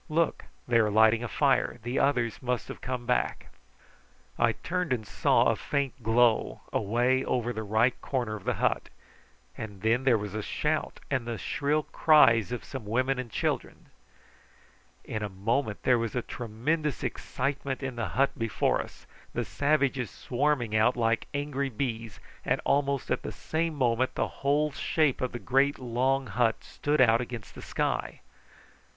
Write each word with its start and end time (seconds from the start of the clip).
"Look! 0.09 0.45
they 0.67 0.79
are 0.79 0.89
lighting 0.89 1.23
a 1.23 1.27
fire. 1.27 1.77
The 1.83 1.99
others 1.99 2.41
must 2.41 2.69
have 2.69 2.81
come 2.81 3.05
back." 3.05 3.53
I 4.39 4.53
turned 4.53 4.91
and 4.91 5.05
saw 5.05 5.43
a 5.45 5.55
faint 5.55 6.01
glow 6.01 6.61
away 6.73 7.23
over 7.23 7.53
the 7.53 7.61
right 7.61 7.93
corner 8.01 8.35
of 8.35 8.43
the 8.43 8.55
hut; 8.55 8.89
and 9.55 9.83
then 9.83 10.03
there 10.03 10.17
was 10.17 10.33
a 10.33 10.41
shout, 10.41 10.99
and 11.11 11.27
the 11.27 11.37
shrill 11.37 11.83
cries 11.83 12.51
of 12.51 12.63
some 12.63 12.83
women 12.83 13.19
and 13.19 13.29
children. 13.29 13.89
In 15.05 15.21
a 15.21 15.29
moment 15.29 15.83
there 15.83 15.99
was 15.99 16.15
a 16.15 16.23
tremendous 16.23 17.03
excitement 17.03 17.83
in 17.83 17.95
the 17.95 18.07
hut 18.17 18.31
before 18.35 18.81
us, 18.81 19.05
the 19.35 19.45
savages 19.45 20.09
swarming 20.09 20.75
out 20.75 20.97
like 20.97 21.27
angry 21.31 21.69
bees, 21.69 22.19
and 22.43 22.59
almost 22.65 23.11
at 23.11 23.21
the 23.21 23.31
same 23.31 23.75
moment 23.75 24.15
the 24.15 24.27
whole 24.41 24.71
shape 24.71 25.21
of 25.21 25.31
the 25.31 25.37
great 25.37 25.77
long 25.77 26.25
hut 26.25 26.63
stood 26.63 27.01
out 27.01 27.21
against 27.21 27.53
the 27.53 27.61
sky. 27.61 28.21